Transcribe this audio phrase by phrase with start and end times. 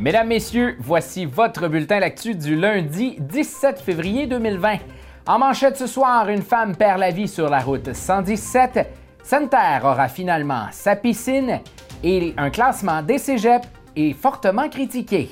[0.00, 4.78] Mesdames, Messieurs, voici votre bulletin l'actu du lundi 17 février 2020.
[5.26, 8.88] En manchette ce soir, une femme perd la vie sur la route 117.
[9.22, 11.60] Santerre aura finalement sa piscine
[12.02, 15.28] et un classement des cégeps est fortement critiqué.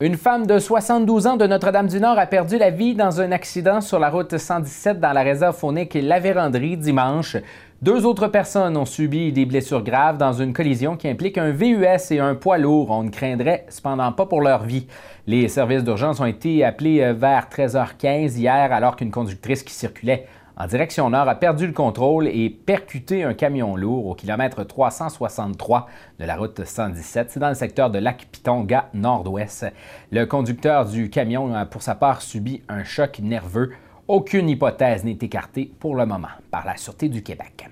[0.00, 4.00] Une femme de 72 ans de Notre-Dame-du-Nord a perdu la vie dans un accident sur
[4.00, 7.36] la route 117 dans la réserve faunique La Vérandrie dimanche.
[7.82, 12.10] Deux autres personnes ont subi des blessures graves dans une collision qui implique un VUS
[12.10, 12.90] et un poids lourd.
[12.90, 14.86] On ne craindrait cependant pas pour leur vie.
[15.26, 20.26] Les services d'urgence ont été appelés euh, vers 13h15 hier alors qu'une conductrice qui circulait
[20.58, 25.88] en direction nord a perdu le contrôle et percuté un camion lourd au kilomètre 363
[26.18, 27.30] de la route 117.
[27.30, 29.64] C'est dans le secteur de Lac-Pitonga nord-ouest.
[30.10, 33.70] Le conducteur du camion a pour sa part subi un choc nerveux.
[34.12, 37.68] Aucune hypothèse n'est écartée pour le moment par la Sûreté du Québec.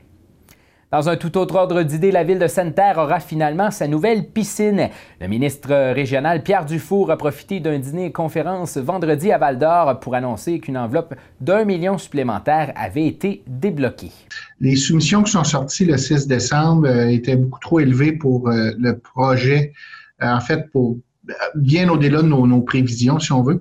[0.92, 4.88] Dans un tout autre ordre d'idées, la ville de Sainte-Terre aura finalement sa nouvelle piscine.
[5.20, 10.60] Le ministre régional Pierre Dufour a profité d'un dîner conférence vendredi à Val-d'Or pour annoncer
[10.60, 14.12] qu'une enveloppe d'un million supplémentaire avait été débloquée.
[14.60, 18.70] Les soumissions qui sont sorties le 6 décembre euh, étaient beaucoup trop élevées pour euh,
[18.78, 19.72] le projet,
[20.22, 20.98] euh, en fait, pour
[21.54, 23.60] bien au-delà de nos, prévisions, si on veut.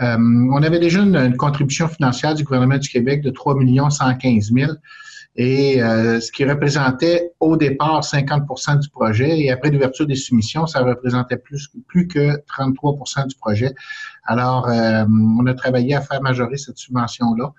[0.00, 3.56] on avait déjà une, contribution financière du gouvernement du Québec de 3
[3.90, 4.72] 115 000
[5.38, 10.66] et euh, ce qui représentait au départ 50% du projet et après l'ouverture des soumissions,
[10.66, 13.72] ça représentait plus, plus que 33% du projet.
[14.24, 15.04] Alors, euh,
[15.38, 17.52] on a travaillé à faire majorer cette subvention-là.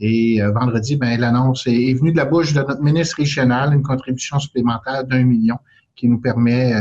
[0.00, 3.82] Et euh, vendredi, ben, l'annonce est, venue de la bouche de notre ministre régional, une
[3.82, 5.58] contribution supplémentaire d'un million
[5.96, 6.72] qui nous permet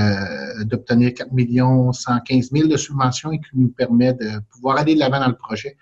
[0.65, 4.99] d'obtenir 4 millions 115 000 de subventions et qui nous permet de pouvoir aller de
[4.99, 5.77] l'avant dans le projet.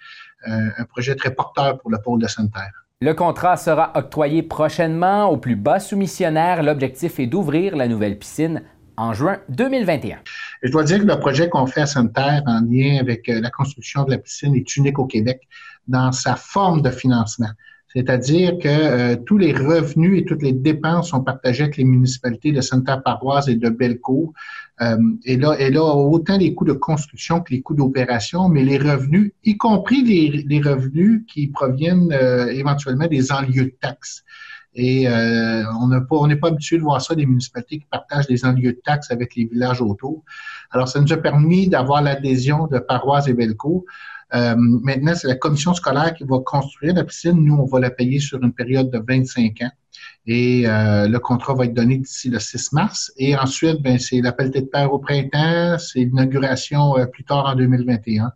[0.45, 2.87] un projet très porteur pour le pôle de Sainte-Terre.
[2.99, 6.63] Le contrat sera octroyé prochainement au plus bas soumissionnaire.
[6.63, 8.63] L'objectif est d'ouvrir la nouvelle piscine
[8.97, 10.17] en juin 2021.
[10.63, 13.51] Je dois dire que le projet qu'on fait à Sainte-Terre en lien avec euh, la
[13.51, 15.47] construction de la piscine est unique au Québec
[15.87, 17.49] dans sa forme de financement.
[17.97, 22.51] C'est-à-dire que euh, tous les revenus et toutes les dépenses sont partagés avec les municipalités
[22.51, 24.33] de Sainte-Paroisse et de Bellecour.
[24.81, 28.63] Euh, et, là, et là, autant les coûts de construction que les coûts d'opération, mais
[28.63, 34.23] les revenus, y compris les, revenus qui proviennent euh, éventuellement des enlieux de taxes.
[34.75, 38.45] Et on n'est pas, on pas habitué de voir ça, des municipalités qui partagent des
[38.45, 40.23] enlieux de taxes avec les villages autour.
[40.69, 43.85] Alors, ça nous a permis d'avoir l'adhésion de Paroisse et Bellecour.
[44.35, 47.43] Euh, maintenant, c'est la commission scolaire qui va construire la piscine.
[47.43, 49.71] Nous, on va la payer sur une période de 25 ans.
[50.25, 53.11] Et euh, le contrat va être donné d'ici le 6 mars.
[53.17, 57.55] Et ensuite, ben, c'est l'appel de terre au printemps, c'est l'inauguration euh, plus tard en
[57.55, 58.31] 2021.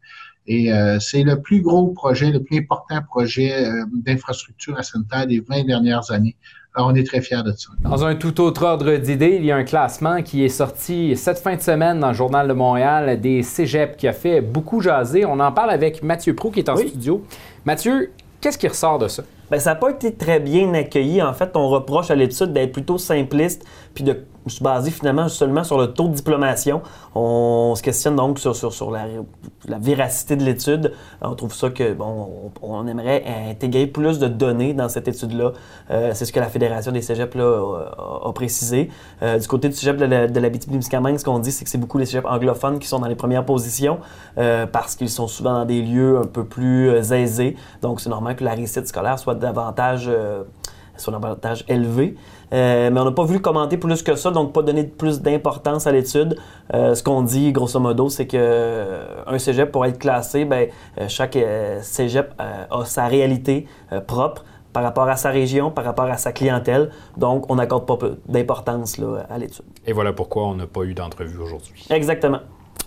[0.47, 3.63] Et c'est le plus gros projet, le plus important projet
[3.94, 6.35] d'infrastructure à Sainte-Terre des 20 dernières années.
[6.74, 7.70] Alors, on est très fiers de ça.
[7.82, 11.40] Dans un tout autre ordre d'idées, il y a un classement qui est sorti cette
[11.40, 15.26] fin de semaine dans le Journal de Montréal des Cégep qui a fait beaucoup jaser.
[15.26, 17.26] On en parle avec Mathieu Prou qui est en studio.
[17.66, 19.24] Mathieu, qu'est-ce qui ressort de ça?
[19.51, 21.22] Bien, ça n'a pas été très bien accueilli.
[21.22, 25.63] En fait, on reproche à l'étude d'être plutôt simpliste puis de se baser finalement seulement
[25.63, 26.81] sur le taux de diplomation.
[27.13, 30.94] On se questionne donc sur, la, véracité de l'étude.
[31.22, 35.51] On trouve ça que, bon, on, aimerait intégrer plus de données dans cette étude-là.
[35.91, 38.90] Euh, c'est ce que la Fédération des cégeps a, précisé.
[39.22, 41.78] Euh, du côté du cégep de la, de la ce qu'on dit, c'est que c'est
[41.78, 44.00] beaucoup les cégeps anglophones qui sont dans les premières positions
[44.38, 47.56] euh, parce qu'ils sont souvent dans des lieux un peu plus aisés.
[47.81, 50.09] Donc, c'est normal que la réussite scolaire soit davantage,
[50.97, 52.16] soit davantage élevée.
[52.53, 55.88] Euh, mais on n'a pas voulu commenter plus que ça, donc pas donner plus d'importance
[55.88, 56.38] à l'étude.
[56.74, 60.69] Euh, ce qu'on dit, grosso modo, c'est que euh, un cégep, pour être classé, ben,
[61.07, 61.38] chaque
[61.81, 63.68] cégep a sa réalité
[64.07, 64.44] propre
[64.74, 66.91] par rapport à sa région, par rapport à sa clientèle.
[67.18, 67.97] Donc, on n'accorde pas
[68.28, 69.66] d'importance à l'étude.
[69.85, 71.85] Et voilà pourquoi on n'a pas eu d'entrevue aujourd'hui.
[71.90, 72.40] Exactement.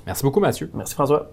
[0.07, 0.71] Merci beaucoup, Mathieu.
[0.75, 1.31] Merci, François.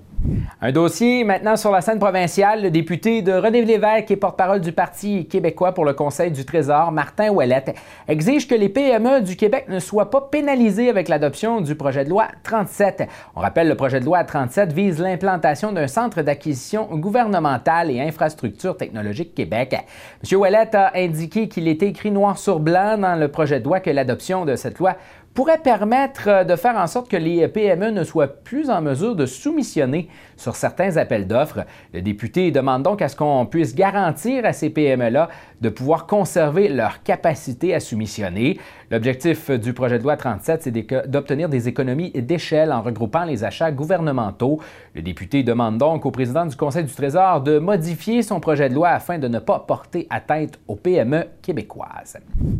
[0.61, 2.61] Un dossier maintenant sur la scène provinciale.
[2.61, 6.91] Le député de René Lévesque et porte-parole du Parti québécois pour le Conseil du Trésor,
[6.91, 7.75] Martin Ouellette,
[8.07, 12.09] exige que les PME du Québec ne soient pas pénalisées avec l'adoption du projet de
[12.09, 13.09] loi 37.
[13.35, 18.77] On rappelle, le projet de loi 37 vise l'implantation d'un centre d'acquisition gouvernementale et infrastructure
[18.77, 19.75] technologique Québec.
[20.23, 20.39] M.
[20.39, 23.89] Ouellette a indiqué qu'il était écrit noir sur blanc dans le projet de loi que
[23.89, 24.95] l'adoption de cette loi
[25.33, 29.15] pourrait permettre euh, de faire en sorte que les PME ne soient plus en mesure
[29.15, 30.09] de soumissionner
[30.41, 31.65] sur certains appels d'offres.
[31.93, 35.29] Le député demande donc à ce qu'on puisse garantir à ces PME-là
[35.61, 38.59] de pouvoir conserver leur capacité à soumissionner.
[38.89, 43.71] L'objectif du projet de loi 37, c'est d'obtenir des économies d'échelle en regroupant les achats
[43.71, 44.59] gouvernementaux.
[44.95, 48.73] Le député demande donc au président du Conseil du Trésor de modifier son projet de
[48.73, 52.17] loi afin de ne pas porter atteinte aux PME québécoises.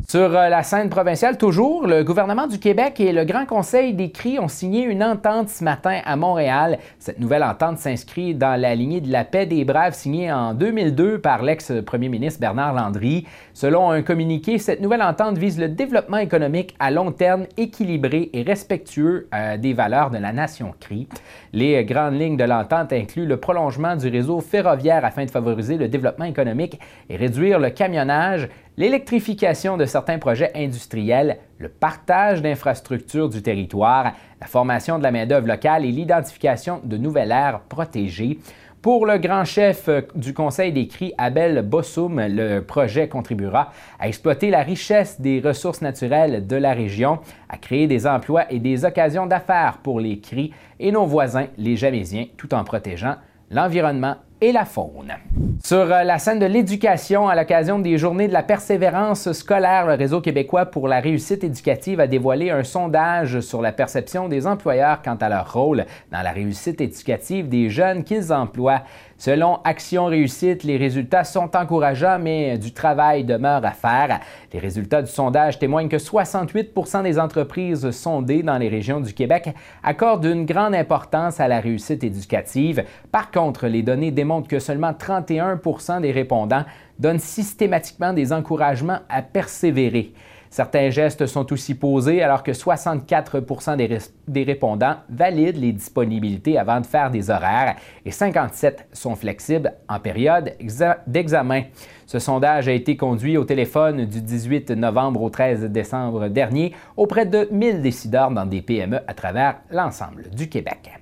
[0.08, 4.12] Sur euh, la scène provinciale, toujours, le gouvernement du Québec et le Grand Conseil des
[4.12, 6.80] CRI ont signé une entente ce matin à Montréal.
[7.00, 11.20] Cette nouvelle entente s'inscrit dans la lignée de la paix des Braves signée en 2002
[11.20, 13.26] par l'ex-premier ministre Bernard Landry.
[13.54, 18.44] Selon un communiqué, cette nouvelle entente vise le développement économique à long terme équilibré et
[18.44, 21.08] respectueux euh, des valeurs de la nation CRI.
[21.54, 25.88] Les grandes lignes de l'entente incluent le prolongement du réseau ferroviaire afin de favoriser le
[25.88, 26.80] développement économique
[27.10, 28.48] et réduire le camionnage,
[28.78, 35.48] l'électrification de certains projets industriels, le partage d'infrastructures du territoire, la formation de la main-d'œuvre
[35.48, 38.40] locale et l'identification de nouvelles aires protégées.
[38.82, 44.08] Pour le grand chef euh, du Conseil des cris, Abel Bossoum, le projet contribuera à
[44.08, 48.84] exploiter la richesse des ressources naturelles de la région, à créer des emplois et des
[48.84, 53.18] occasions d'affaires pour les cris et nos voisins, les Jamésiens, tout en protégeant
[53.52, 55.14] l'environnement et la faune.
[55.64, 59.94] Sur euh, la scène de l'éducation, à l'occasion des journées de la persévérance scolaire, le
[59.94, 65.04] Réseau québécois pour la réussite éducative a dévoilé un sondage sur la perception des employeurs
[65.04, 68.82] quant à leur rôle dans la réussite éducative des jeunes qu'ils emploient.
[69.22, 74.20] Selon Action Réussite, les résultats sont encourageants, mais du travail demeure à faire.
[74.52, 79.50] Les résultats du sondage témoignent que 68% des entreprises sondées dans les régions du Québec
[79.84, 82.84] accordent une grande importance à la réussite éducative.
[83.12, 86.66] Par contre, les données démontrent que seulement 31% des répondants
[86.98, 90.14] donnent systématiquement des encouragements à persévérer.
[90.52, 93.78] Certains gestes sont aussi posés alors que 64%
[94.28, 100.00] des, répondants valident les disponibilités avant de faire des horaires et 57 sont flexibles en
[100.02, 100.54] période
[101.08, 101.64] d'examen.
[102.06, 107.26] Ce sondage a été conduit au téléphone du 18 novembre au 13 décembre dernier auprès
[107.26, 111.01] de 1000 décideurs dans des PME à travers l'ensemble du Québec.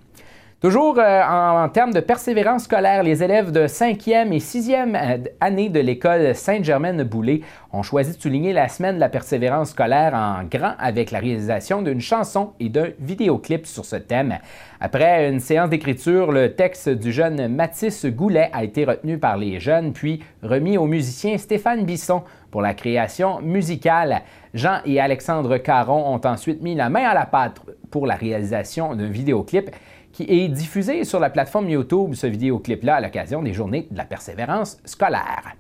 [0.61, 5.69] Toujours euh, en, termes de persévérance scolaire, les élèves de 5e et 6e euh, année
[5.69, 10.73] de l'école Sainte-Germaine-Boulay ont choisi de souligner la semaine de la persévérance scolaire en grand
[10.77, 14.37] avec la réalisation d'une chanson et d'un vidéoclip sur ce thème.
[14.81, 19.61] Après une séance d'écriture, le texte du jeune Mathis Goulet a été retenu par les
[19.61, 24.23] jeunes puis remis au musicien Stéphane Bisson pour la création musicale.
[24.53, 27.61] Jean et Alexandre Caron ont ensuite mis la main à la pâte
[27.91, 29.69] pour la réalisation d'un vidéoclip
[30.11, 34.05] qui est diffusé sur la plateforme YouTube, ce vidéoclip-là, à l'occasion des journées de la
[34.05, 35.53] persévérance scolaire.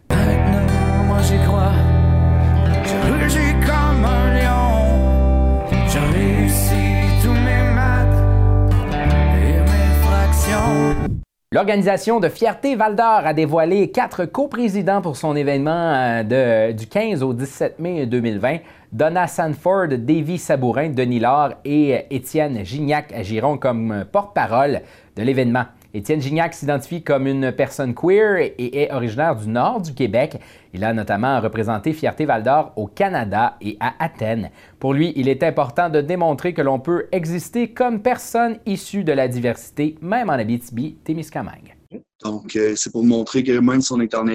[11.51, 17.23] L'organisation de Fierté Val d'Or a dévoilé quatre coprésidents pour son événement euh, du 15
[17.23, 18.57] au 17 mai 2020.
[18.91, 24.81] Donna Sanford, Davy Sabourin, Denis Laure et Étienne Gignac agiront comme porte-parole
[25.15, 25.65] de l'événement.
[25.91, 30.39] Étienne Gignac s'identifie comme une personne queer et est originaire du nord du Québec.
[30.73, 34.51] Il a notamment représenté Fierté Val d'Or au Canada et à Athènes.
[34.79, 39.13] Pour lui, il est important de démontrer que l'on peut exister comme personne issue de
[39.13, 41.75] la diversité, même en Abitibi-Témiscamingue.
[42.21, 44.25] Donc, euh, c'est pour montrer que même si on est en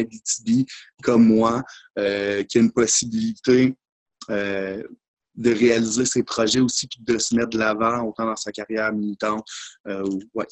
[1.02, 1.62] comme moi,
[1.98, 3.74] euh, qu'il y a une possibilité
[4.30, 4.82] euh,
[5.36, 8.92] de réaliser ses projets aussi, puis de se mettre de l'avant, autant dans sa carrière
[8.92, 9.46] militante.
[10.34, 10.46] Ouais,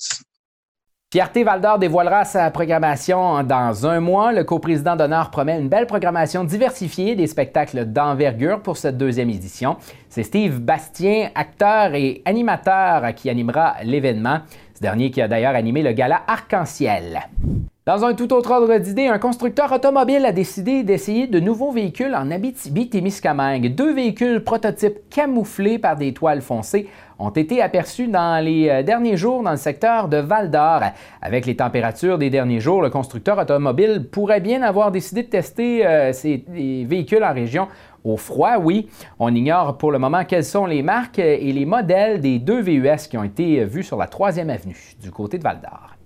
[1.13, 4.33] Fierté Val dévoilera sa programmation dans un mois.
[4.33, 9.77] Le coprésident d'honneur promet une belle programmation diversifiée des spectacles d'envergure pour cette deuxième édition.
[10.09, 14.39] C'est Steve Bastien, acteur et animateur, qui animera l'événement.
[14.75, 17.21] Ce dernier qui a d'ailleurs animé le gala Arc-en-Ciel.
[17.85, 22.15] Dans un tout autre ordre d'idée, un constructeur automobile a décidé d'essayer de nouveaux véhicules
[22.15, 23.75] en Abitibi-Témiscamingue.
[23.75, 26.87] Deux véhicules prototypes camouflés par des toiles foncées
[27.19, 30.83] ont été aperçus dans les euh, derniers jours dans le secteur de Val d'Or.
[31.21, 35.85] Avec les températures des derniers jours, le constructeur automobile pourrait bien avoir décidé de tester
[35.85, 37.67] euh, ces véhicules en région
[38.05, 38.91] au froid, oui.
[39.19, 43.09] On ignore pour le moment quelles sont les marques et les modèles des deux VUS
[43.11, 45.97] qui ont été vus sur la 3e avenue du côté de Val d'Or.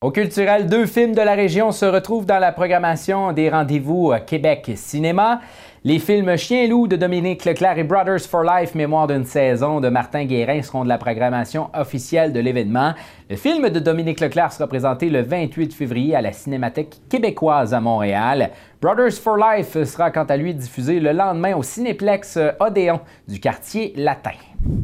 [0.00, 4.70] Au culturel, deux films de la région se retrouvent dans la programmation des rendez-vous Québec
[4.76, 5.40] Cinéma.
[5.82, 9.88] Les films Chien loup de Dominique Leclerc et Brothers for Life, Mémoire d'une saison de
[9.88, 12.94] Martin Guérin seront de la programmation officielle de l'événement.
[13.28, 17.80] Le film de Dominique Leclerc sera présenté le 28 février à la Cinémathèque québécoise à
[17.80, 18.50] Montréal.
[18.80, 23.92] Brothers for Life sera quant à lui diffusé le lendemain au Cinéplex Odéon du quartier
[23.96, 24.30] latin.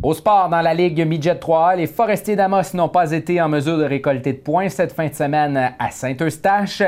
[0.03, 3.79] Au sport, dans la Ligue Midget 3 les Forestiers d'Amos n'ont pas été en mesure
[3.79, 6.83] de récolter de points cette fin de semaine à Saint-Eustache.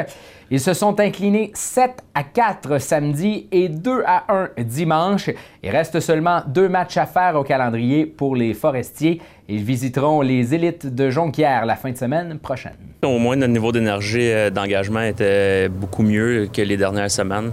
[0.48, 5.28] Ils se sont inclinés 7 à 4 samedi et 2 à 1 dimanche.
[5.62, 9.20] Il reste seulement deux matchs à faire au calendrier pour les Forestiers.
[9.48, 12.76] Ils visiteront les élites de Jonquière la fin de semaine prochaine.
[13.02, 17.52] Au moins, notre niveau d'énergie euh, d'engagement était beaucoup mieux que les dernières semaines.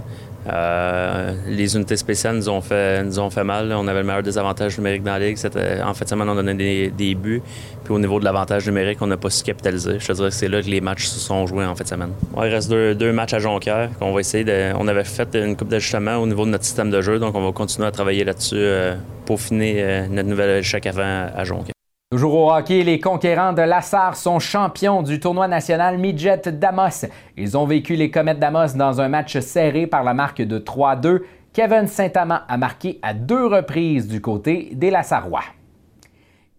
[0.52, 3.02] Euh, les unités spéciales nous ont fait,
[3.44, 3.72] mal.
[3.72, 5.38] On avait le meilleur désavantage numérique dans la ligue.
[5.84, 7.42] En fait, semaine, on donnait des, des buts.
[7.84, 9.98] Puis au niveau de l'avantage numérique, on n'a pas su capitaliser.
[9.98, 12.12] Je te dirais que c'est là que les matchs se sont joués en fait semaine.
[12.36, 14.72] il reste deux, matchs à Jonquière va essayer de.
[14.78, 17.44] On avait fait une coupe d'ajustement au niveau de notre système de jeu, donc on
[17.44, 18.94] va continuer à travailler là-dessus euh,
[19.26, 21.73] pour finir euh, notre nouvelle échec avant à Jonquière.
[22.14, 27.06] Toujours au hockey, les conquérants de Lassar sont champions du tournoi national Midget Damos.
[27.36, 31.22] Ils ont vécu les Comètes d'Amos dans un match serré par la marque de 3-2.
[31.52, 35.42] Kevin Saint-Amand a marqué à deux reprises du côté des Lassarois.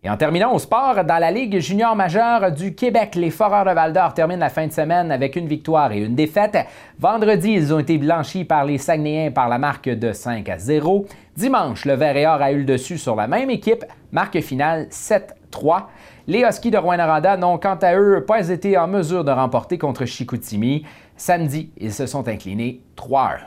[0.05, 3.71] Et en terminant au sport, dans la Ligue junior majeure du Québec, les Foreurs de
[3.71, 6.59] Val-d'Or terminent la fin de semaine avec une victoire et une défaite.
[6.99, 11.07] Vendredi, ils ont été blanchis par les Saguenayens par la marque de 5 à 0.
[11.35, 14.89] Dimanche, le Vert et Or a eu le dessus sur la même équipe, marque finale
[14.91, 15.85] 7-3.
[16.27, 20.05] Les Huskies de Rouen-Noranda n'ont quant à eux pas été en mesure de remporter contre
[20.05, 20.85] Chicoutimi.
[21.17, 23.39] Samedi, ils se sont inclinés 3-1.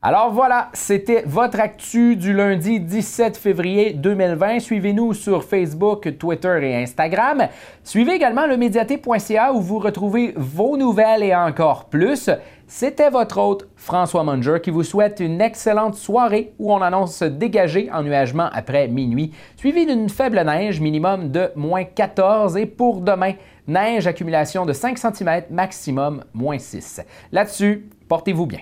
[0.00, 4.60] Alors voilà, c'était votre actu du lundi 17 février 2020.
[4.60, 7.48] Suivez-nous sur Facebook, Twitter et Instagram.
[7.82, 12.30] Suivez également le médiaté.ca où vous retrouvez vos nouvelles et encore plus.
[12.68, 17.90] C'était votre hôte François Munger qui vous souhaite une excellente soirée où on annonce dégager
[17.92, 23.32] en nuagement après minuit, suivi d'une faible neige minimum de moins 14 et pour demain,
[23.66, 27.00] neige accumulation de 5 cm maximum moins 6.
[27.32, 28.60] Là-dessus, portez-vous bien.